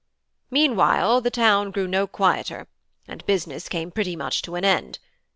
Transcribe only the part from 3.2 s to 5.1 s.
business came pretty much to an end.